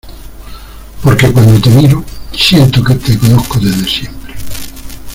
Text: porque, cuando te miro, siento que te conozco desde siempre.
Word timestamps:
porque, 1.03 1.31
cuando 1.31 1.61
te 1.61 1.69
miro, 1.69 2.03
siento 2.35 2.83
que 2.83 2.95
te 2.95 3.19
conozco 3.19 3.59
desde 3.59 3.87
siempre. 3.87 4.33